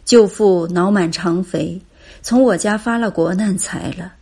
[0.06, 1.80] 舅父脑满肠肥，
[2.22, 4.14] 从我家发了国难财了。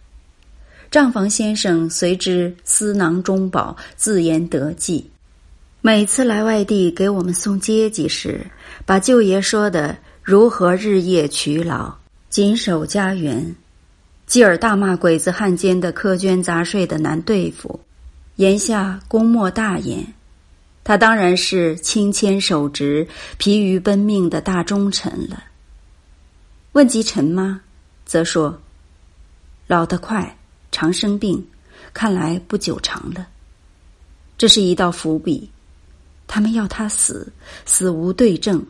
[0.90, 5.10] 账房先生随之私囊中宝，自言得计。
[5.82, 8.46] 每次来外地给我们送接济时，
[8.86, 11.94] 把舅爷说的如何日夜劬劳，
[12.30, 13.56] 谨守家园，
[14.26, 17.80] 继而大骂鬼子汉奸的苛捐杂税的难对付，
[18.38, 20.06] 言下功莫大焉。
[20.84, 23.06] 他当然是清谦守职、
[23.38, 25.44] 疲于奔命的大忠臣了。
[26.72, 27.60] 问及陈妈，
[28.06, 28.58] 则说
[29.68, 30.38] ：“老得快，
[30.80, 31.44] 常生病，
[31.92, 33.26] 看来不久长了。
[34.38, 35.50] 这是一道伏笔，
[36.28, 37.34] 他们要他死，
[37.66, 38.64] 死无对证。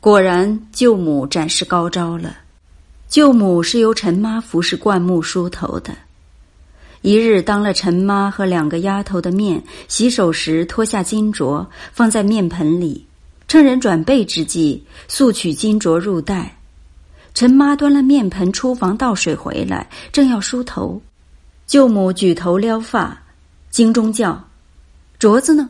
[0.00, 2.36] 果然，舅母展示高招了。
[3.08, 5.96] 舅母是由陈妈服侍灌木梳头的。”
[7.02, 13.06] 一日，当了陈妈和两个丫头的面，洗手时脱下金镯，放在面盆里，
[13.46, 16.56] 趁人转背之际，速取金镯入袋。
[17.32, 21.00] 陈妈端了面盆出房倒水回来，正要梳头，
[21.66, 23.16] 舅母举头撩发，
[23.70, 24.48] 惊中叫
[25.18, 25.68] ：“镯子呢？”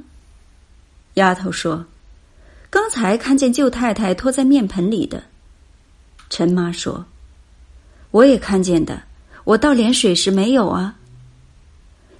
[1.15, 1.85] 丫头说
[2.71, 5.23] ：“刚才看见舅太太托在面盆里的。”
[6.31, 7.05] 陈妈说
[8.11, 9.03] ：“我也看见的，
[9.45, 10.97] 我倒连水时没有啊。”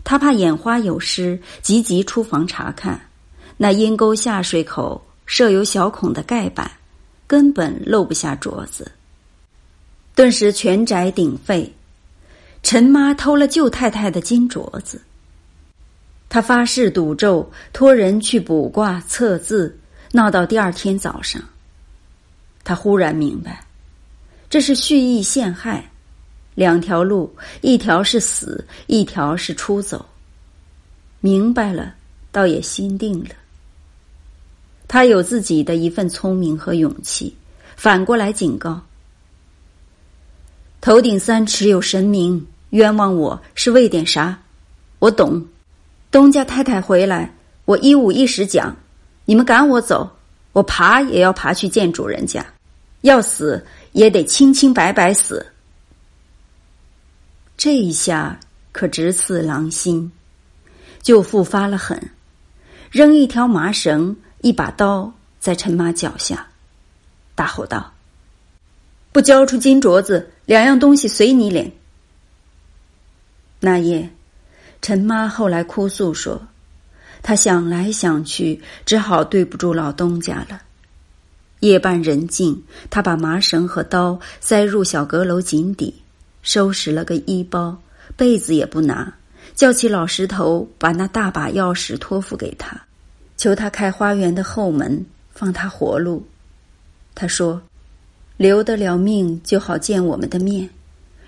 [0.05, 3.01] 他怕眼花有失，急急出房查看，
[3.57, 6.71] 那阴沟下水口设有小孔的盖板，
[7.27, 8.91] 根本漏不下镯子。
[10.21, 11.73] 顿时全宅鼎沸，
[12.63, 15.01] 陈妈偷了舅太太的金镯子。
[16.29, 19.75] 他发誓赌咒，托人去卜卦测字，
[20.13, 21.43] 闹到第二天早上。
[22.63, 23.65] 他忽然明白，
[24.51, 25.91] 这是蓄意陷害。
[26.55, 30.05] 两条路，一条是死，一条是出走。
[31.21, 31.95] 明白了，
[32.31, 33.31] 倒也心定了。
[34.87, 37.35] 他有自己的一份聪明和勇气，
[37.75, 38.83] 反过来警告：
[40.81, 44.39] 头顶三尺有神明，冤枉我是为点啥？
[44.99, 45.47] 我懂。
[46.11, 47.35] 东家太太回来，
[47.67, 48.75] 我一五一十讲。
[49.27, 50.11] 你们赶我走，
[50.53, 52.45] 我爬也要爬去见主人家，
[53.03, 55.47] 要死也得清清白白死。
[57.59, 58.41] 这一下
[58.73, 60.11] 可直刺狼心，
[61.03, 62.11] 舅父发了狠，
[62.91, 66.49] 扔一条麻绳、一把刀在陈妈脚下，
[67.35, 67.93] 大吼道
[69.13, 71.71] ：“不交出金镯子，两样东西随你领。”
[73.63, 74.11] 那夜，
[74.83, 76.43] 陈妈后来哭诉说
[77.23, 80.61] ：“她想来想去，只好对不住老东家了。
[81.61, 82.61] 夜半人静，
[82.91, 85.95] 她把麻绳和刀塞入小阁楼井底。”
[86.43, 87.81] 收拾了个衣包，
[88.17, 89.15] 被子也不拿，
[89.55, 92.77] 叫起老石头把那大把钥匙托付给他，
[93.37, 96.27] 求他开花园的后门，放他活路。
[97.15, 97.63] 他说
[98.41, 100.67] ：“留得了命就好见我们的面，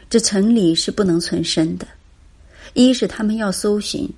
[0.08, 1.86] 这城里是不能存身的。
[2.72, 4.08] 一是他们要搜寻，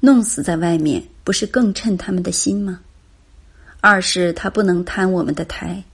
[0.00, 2.80] 弄死在外面，不是更称他们的心吗？
[3.82, 5.84] 二是他不能贪我们的台。”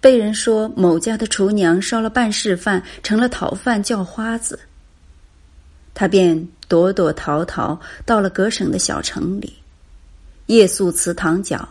[0.00, 4.58] 被人说某家的厨娘烧了半世饭，成了逃犯，叫花子。
[5.92, 9.52] 他便躲躲逃逃到了各省的小城里，
[10.46, 11.68] 夜宿祠堂角，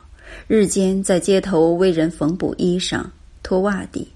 [0.47, 3.03] 日间在街头为人缝补衣裳、
[3.43, 4.07] 拖袜底。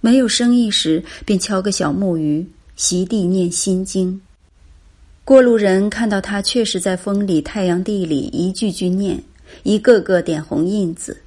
[0.00, 4.20] 没有生意时，便敲个小木鱼，席地念心经。
[5.24, 9.22] 过路人看到他，确实在风里、太阳地里一句句念，
[9.62, 11.22] 一个个点红印子。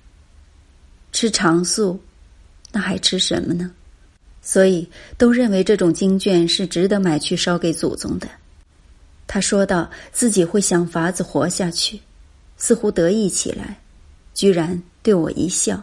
[1.11, 1.99] 吃长素，
[2.71, 3.71] 那还吃什么呢？
[4.41, 4.85] 所以
[5.17, 8.27] 都认为这种经卷是值得买去烧给祖宗的。
[9.27, 11.99] 他说道：“自己会想法子活下去，
[12.57, 13.79] 似乎得意起来，
[14.33, 15.81] 居然对我一笑。”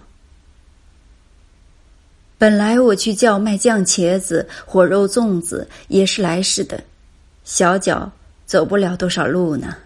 [2.41, 6.83] 本来我去叫卖酱茄子、火肉粽子也是来时的，
[7.45, 8.11] 小脚
[8.47, 9.77] 走不了多少路呢。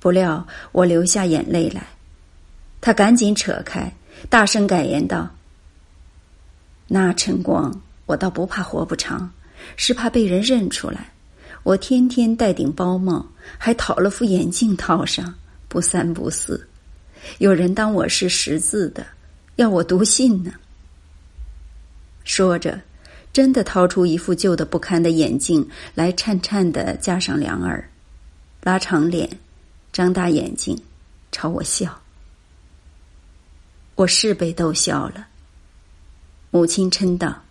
[0.00, 1.86] 不料我流下眼泪来，
[2.80, 3.94] 他赶紧扯开，
[4.28, 5.30] 大声感言道
[6.90, 9.32] ：“那晨光，我倒不怕活不长，
[9.76, 11.12] 是怕被人认出来。
[11.62, 13.24] 我天天戴顶包帽，
[13.58, 15.32] 还讨了副眼镜套上，
[15.68, 16.66] 不三不四，
[17.38, 19.06] 有人当我是识字的，
[19.54, 20.50] 要我读信呢。”
[22.24, 22.80] 说着，
[23.32, 27.88] 真的掏出一副旧的不堪的眼镜来，颤颤的架上梁耳，
[28.62, 29.28] 拉长脸。
[29.92, 30.80] 张大眼睛，
[31.32, 32.00] 朝我笑。
[33.96, 35.26] 我是被逗笑了。
[36.52, 37.42] 母亲嗔道：“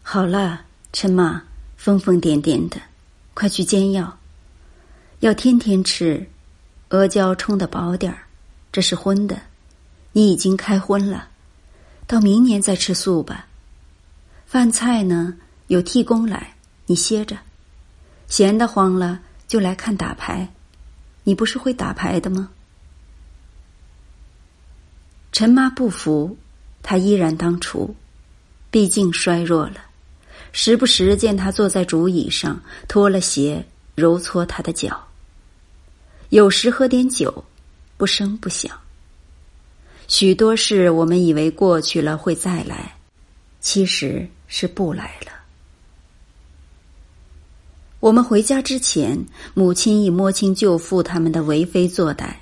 [0.00, 0.62] 好了，
[0.92, 1.42] 陈妈，
[1.76, 2.80] 疯疯癫癫的，
[3.34, 4.16] 快去煎药，
[5.18, 6.24] 要天天吃，
[6.90, 8.18] 阿胶冲的薄点儿。
[8.70, 9.36] 这是荤的，
[10.12, 11.30] 你已经开荤了，
[12.06, 13.48] 到明年再吃素吧。
[14.50, 15.32] 饭菜呢，
[15.68, 17.38] 有替工来，你歇着。
[18.26, 20.52] 闲得慌了，就来看打牌。”
[21.22, 22.50] 你不是会打牌的吗？
[25.30, 26.36] 陈妈不服，
[26.82, 27.94] 她依然当厨，
[28.72, 29.76] 毕竟衰弱了。
[30.50, 35.06] 时不时见他坐在竹椅上，脱了鞋揉搓他的脚。
[36.30, 37.44] 有时喝点酒，
[37.96, 38.76] 不声不响。
[40.08, 42.96] 许多事我们以为过去了会再来，
[43.60, 45.32] 其实是不来了。
[48.00, 49.18] 我们回家之前，
[49.54, 52.34] 母亲已摸清舅父他们的为非作歹。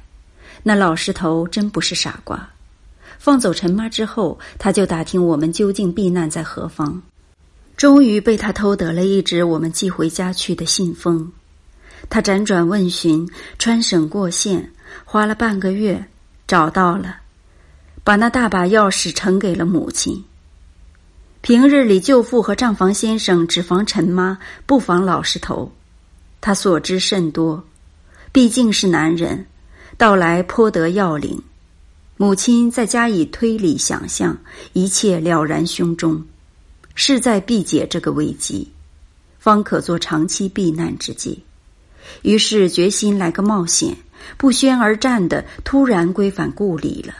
[0.62, 2.48] 那老石头真不是傻瓜。
[3.18, 7.02] 放走陈妈之后，他就打听我们究竟避难在何方。
[7.76, 11.30] 终于被他偷得了一纸我们寄回家去的信封。
[12.08, 13.28] 他辗转问询，
[13.58, 14.72] 穿省过县，
[15.04, 16.06] 花了半个月，
[16.46, 17.16] 找到了，
[18.04, 20.24] 把那大把钥匙呈给了母亲。
[21.48, 25.72] 平日里，舅父和账房先生只防陈妈，不防老实头。
[26.42, 27.64] 他所知甚多，
[28.30, 29.46] 毕竟是男人，
[29.96, 31.42] 到来颇得要领。
[32.18, 34.36] 母亲再加以推理想象，
[34.74, 36.22] 一切了然胸中，
[36.94, 38.70] 势在必解这个危机，
[39.38, 41.42] 方可做长期避难之计。
[42.20, 43.96] 于是决心来个冒险，
[44.36, 47.14] 不宣而战的，突然归返故里了。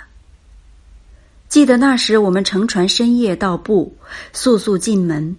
[1.49, 3.91] 记得那时，我们乘船深夜到埠，
[4.35, 5.35] 速速进门，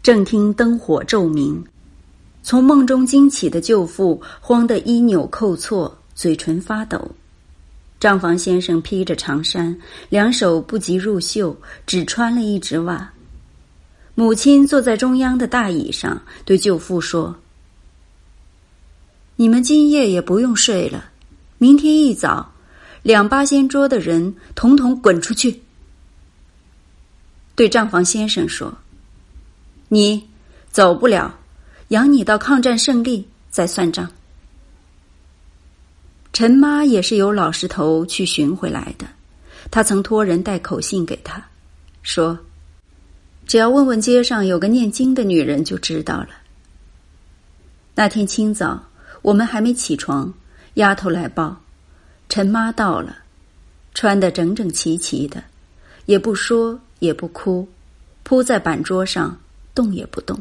[0.00, 1.64] 正听灯火骤明，
[2.40, 7.10] 从梦中惊起的舅父慌得衣纽扣错，嘴唇发抖。
[7.98, 9.76] 账房先生披着长衫，
[10.08, 13.12] 两手不及入袖，只穿了一只袜。
[14.14, 17.34] 母亲坐在中央的大椅上，对舅父说
[19.34, 21.06] ：“你们今夜也不用睡了，
[21.58, 22.52] 明天一早。”
[23.02, 25.62] 两八仙桌的人统统滚出去！
[27.54, 28.76] 对账房先生说
[29.88, 30.28] ：“你
[30.70, 31.38] 走不了，
[31.88, 34.10] 养你到抗战胜利再算账。”
[36.32, 39.06] 陈妈也是由老石头去寻回来的，
[39.70, 41.42] 他曾托人带口信给他，
[42.02, 42.38] 说
[43.46, 46.28] ：“只要问问街上有个念经的女人就知道了。”
[47.94, 48.82] 那天清早，
[49.22, 50.32] 我们还没起床，
[50.74, 51.60] 丫头来报。
[52.30, 53.16] 陈妈到了，
[53.92, 55.42] 穿得整整齐齐的，
[56.06, 57.68] 也不说也不哭，
[58.22, 59.36] 扑在板桌上
[59.74, 60.40] 动也不动。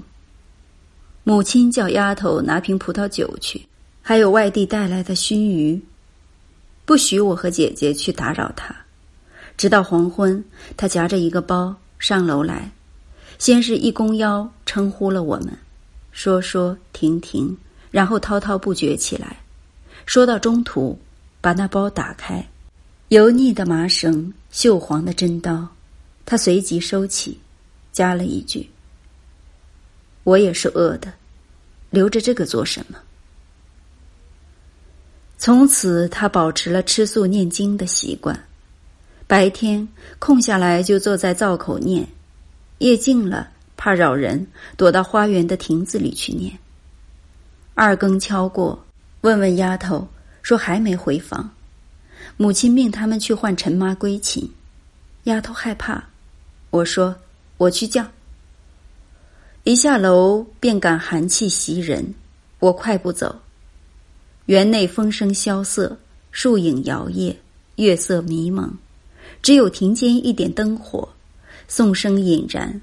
[1.24, 3.66] 母亲叫丫头拿瓶葡萄酒去，
[4.04, 5.82] 还有外地带来的熏鱼，
[6.86, 8.76] 不许我和姐姐去打扰她。
[9.58, 10.46] 直到黄昏，
[10.78, 12.72] 她夹着一个包上楼来，
[13.40, 15.58] 先是一弓腰称呼了我们，
[16.12, 17.58] 说说停停，
[17.90, 19.42] 然后滔滔不绝起来，
[20.06, 20.96] 说到中途。
[21.42, 22.46] 把那包打开，
[23.08, 25.68] 油腻的麻绳，锈黄的针刀，
[26.26, 27.40] 他随即收起，
[27.92, 28.70] 加了一句
[30.26, 31.14] ：“我也是饿的，
[31.90, 33.00] 留着这个做什么？”
[35.38, 38.38] 从此，他保持了吃素念经的习惯，
[39.26, 39.88] 白天
[40.20, 42.06] 空下来就坐在灶口念，
[42.80, 46.60] 夜静了怕扰人，躲到花园的亭子里去念。
[47.76, 48.86] 二更敲过，
[49.22, 50.06] 问问丫头。
[50.42, 51.50] 说还没回房，
[52.38, 54.50] 母亲命他们去唤陈妈归寝。
[55.26, 56.02] 丫头害怕，
[56.70, 57.16] 我说
[57.58, 58.06] 我去叫。
[59.64, 62.16] 一下楼便感寒气袭人，
[62.60, 63.40] 我快步走。
[64.46, 65.98] 园内风声萧瑟，
[66.32, 67.36] 树影摇曳，
[67.76, 68.72] 月色迷蒙，
[69.44, 71.08] 只有庭间一点灯火，
[71.68, 72.82] 颂声隐然，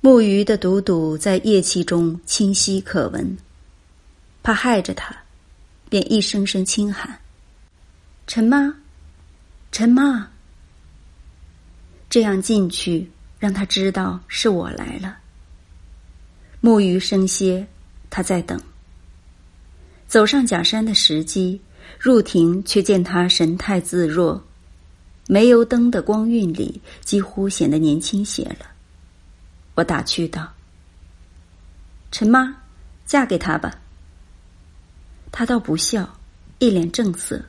[0.00, 3.36] 木鱼的笃笃在夜气中清晰可闻，
[4.42, 5.21] 怕害着他。
[5.92, 7.18] 便一声声轻喊
[8.26, 8.74] ：“陈妈，
[9.70, 10.26] 陈妈。”
[12.08, 15.18] 这样进去，让他知道是我来了。
[16.62, 17.68] 木鱼声歇，
[18.08, 18.58] 他在等。
[20.06, 21.60] 走上假山的时机，
[21.98, 24.42] 入庭却见他神态自若，
[25.28, 28.64] 煤油灯的光晕里，几乎显得年轻些了。
[29.74, 30.50] 我打趣道
[32.10, 32.62] ：“陈妈，
[33.04, 33.78] 嫁给他吧。”
[35.32, 36.18] 他倒不笑，
[36.60, 37.44] 一脸正色。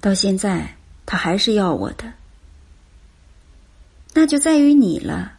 [0.00, 2.12] 到现在，他还是要我的，
[4.14, 5.32] 那就在于你了。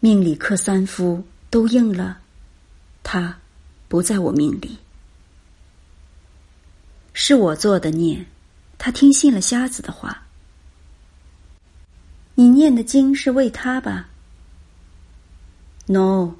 [0.00, 2.18] 命里克三夫都应了，
[3.02, 3.38] 他。
[3.88, 4.78] 不在我命里，
[7.12, 8.24] 是我做的孽。
[8.78, 10.22] 他听信了瞎子的话。
[12.34, 14.08] 你念的经是为他吧
[15.84, 16.36] ？No，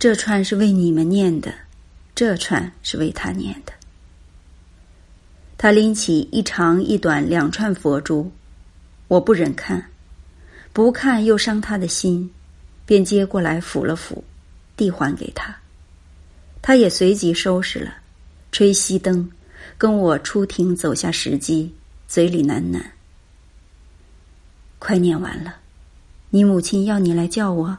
[0.00, 1.54] 这串是为你们念的，
[2.16, 3.72] 这串是为他念的。
[5.58, 8.32] 他拎起一长一短两串佛珠，
[9.06, 9.90] 我不忍看，
[10.72, 12.30] 不看又伤他的心，
[12.86, 14.22] 便接过来抚了抚，
[14.78, 15.54] 递还给他。
[16.62, 17.98] 他也随即收拾了，
[18.50, 19.30] 吹熄灯，
[19.76, 21.68] 跟我出庭走下石阶，
[22.08, 22.82] 嘴里喃喃
[24.80, 25.56] ：“快念完了，
[26.30, 27.76] 你母亲要你来叫我，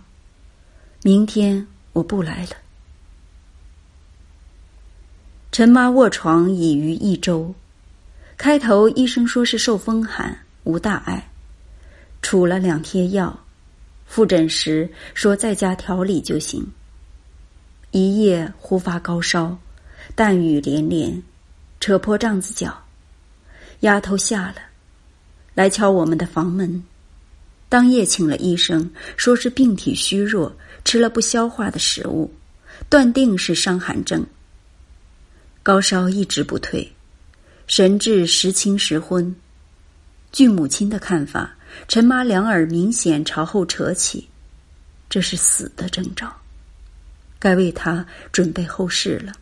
[1.01, 2.51] 明天我不来了。”
[5.57, 7.51] 陈妈卧床已逾一周，
[8.37, 11.31] 开头医生说是受风寒，无大碍，
[12.21, 13.35] 处了两贴药，
[14.05, 16.63] 复诊时说在家调理就行。
[17.89, 19.57] 一夜忽发高烧，
[20.13, 21.23] 淡雨连连，
[21.79, 22.83] 扯破帐子脚。
[23.79, 24.57] 丫头下了，
[25.55, 26.83] 来敲我们的房门。
[27.67, 30.55] 当夜请了医生，说是病体虚弱，
[30.85, 32.31] 吃了不消化的食物，
[32.87, 34.23] 断定是伤寒症。
[35.67, 36.89] 高烧一直不退，
[37.67, 39.35] 神志时清时昏。
[40.31, 41.57] 据母亲的看法，
[41.89, 44.29] 陈妈两耳明显朝后扯起，
[45.09, 46.33] 这是死的征兆。
[47.37, 49.33] 该为他准备后事了，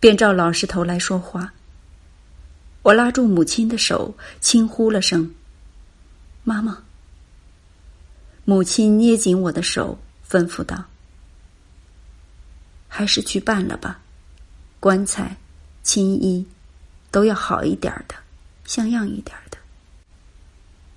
[0.00, 1.52] 便照老实头来说话。
[2.80, 5.30] 我拉住母亲的手，轻呼了声
[6.44, 6.82] ：“妈妈。”
[8.46, 10.82] 母亲捏紧我的手，吩咐道
[12.88, 13.99] ：“还是去办了吧，
[14.80, 15.36] 棺材、
[15.82, 16.44] 青衣
[17.12, 18.14] 都要好一点的，
[18.64, 19.58] 像样一点的。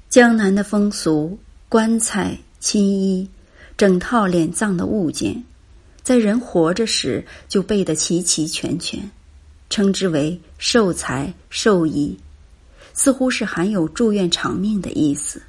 [0.10, 1.38] 江南的风俗，
[1.70, 3.30] 棺材、青衣，
[3.78, 5.44] 整套殓葬的物件。”
[6.04, 9.10] 在人活着时就备得齐齐全全，
[9.70, 12.20] 称之为寿财寿衣，
[12.94, 15.42] 似乎是含有祝愿长命的意思。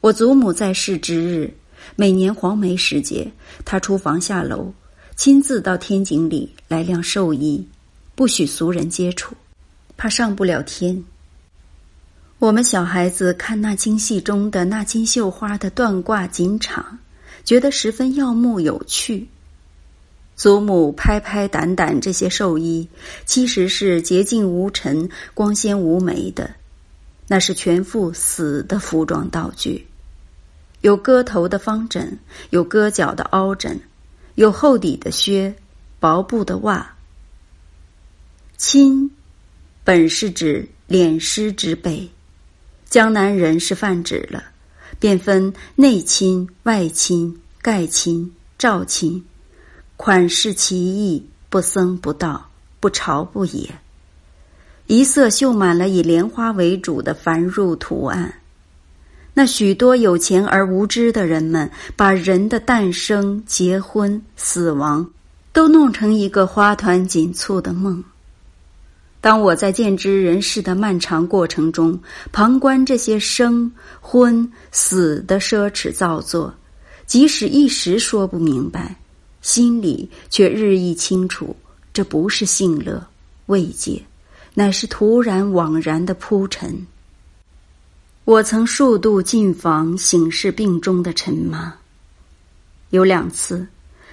[0.00, 1.52] 我祖母在世之日，
[1.96, 3.28] 每年黄梅时节，
[3.64, 4.72] 她出房下楼，
[5.16, 7.66] 亲自到天井里来晾寿衣，
[8.14, 9.34] 不许俗人接触，
[9.96, 11.02] 怕上不了天。
[12.38, 16.84] 我们小孩子看那京戏中的那金绣花的缎褂锦氅。
[17.44, 19.28] 觉得十分耀目有趣。
[20.34, 22.88] 祖母拍拍掸掸这些寿衣，
[23.24, 26.50] 其实是洁净无尘、光鲜无霉的，
[27.28, 29.86] 那是全副死的服装道具。
[30.80, 32.18] 有割头的方枕，
[32.50, 33.80] 有割脚的凹枕，
[34.36, 35.54] 有厚底的靴，
[35.98, 36.94] 薄布的袜。
[38.58, 39.10] 亲，
[39.82, 42.08] 本是指敛湿之辈，
[42.84, 44.44] 江南人是泛指了。
[44.98, 49.24] 便分内亲、外亲、盖亲、赵亲，
[49.96, 53.70] 款式奇异，不僧不道，不朝不野。
[54.86, 58.40] 一色绣满了以莲花为主的繁缛图案。
[59.38, 65.06] 那许多有钱而无知的人们，把人的诞生、结婚、死亡，
[65.52, 68.02] 都弄成一个花团锦簇的梦。
[69.20, 72.00] 当我在见知人世的漫长过程中，
[72.32, 73.70] 旁观这些生、
[74.00, 76.54] 婚、死的奢侈造作，
[77.04, 78.96] 即使一时说不明白，
[79.42, 81.54] 心里却日益清楚，
[81.92, 83.06] 这不是性乐
[83.48, 84.02] 慰藉，
[84.54, 86.86] 乃是突然枉然的铺陈。
[88.26, 91.72] 我曾数度进房省视病中的陈妈，
[92.90, 93.64] 有两次，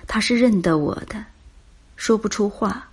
[0.06, 1.26] 她是认得我的，
[1.96, 2.92] 说不出话。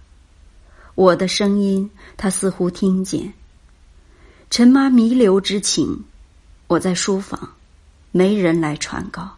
[0.94, 3.34] 我的声音，她似乎听见。
[4.48, 6.04] 陈妈弥留之情，
[6.68, 7.52] 我在书房，
[8.12, 9.36] 没人来传告。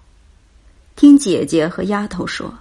[0.95, 2.57] 听姐姐和丫头说，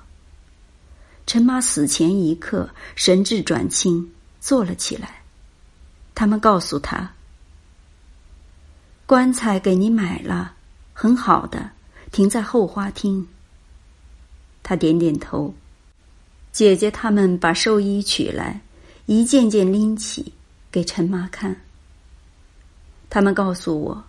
[1.28, 5.22] 陈妈死前一刻神志转清，坐了起来。
[6.16, 7.14] 他们告诉她，
[9.12, 10.54] 棺材给你买了，
[10.94, 11.70] 很好的，
[12.14, 13.28] 停在后花厅。
[14.64, 15.54] 他点点头。
[16.54, 18.62] 姐姐他们把寿衣取来。
[19.08, 20.32] 一件件拎起，
[20.72, 21.54] 给陈妈看。
[23.10, 24.02] 他们告诉我，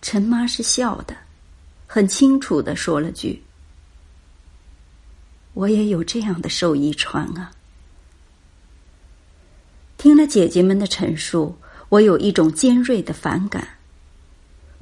[0.00, 1.16] 陈妈是笑的，
[1.84, 3.42] 很清楚的说了句
[5.54, 7.50] ：“我也有这样的寿衣穿啊。”
[9.98, 11.58] 听了姐姐们的陈述，
[11.88, 13.66] 我有一种尖锐的反感。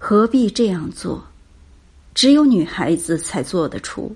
[0.05, 1.25] 何必这样做？
[2.13, 4.13] 只有女孩子才做得出。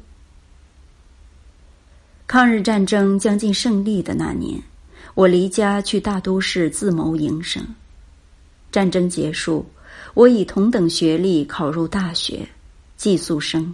[2.27, 4.61] 抗日战争将近胜利的那年，
[5.15, 7.65] 我离家去大都市自谋营生。
[8.73, 9.65] 战争结束，
[10.15, 12.49] 我以同等学历考入大学，
[12.97, 13.73] 寄宿生，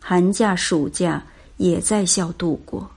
[0.00, 1.20] 寒假暑假
[1.56, 2.88] 也在校度过。